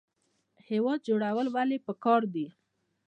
[0.69, 2.47] هیواد جوړول ولې پکار دي؟